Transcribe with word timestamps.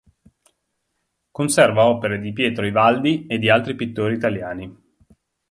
Conserva 1.29 1.85
opere 1.85 2.19
di 2.19 2.33
Pietro 2.33 2.65
Ivaldi 2.65 3.27
e 3.27 3.37
di 3.37 3.51
altri 3.51 3.75
pittori 3.75 4.15
italiani. 4.15 4.75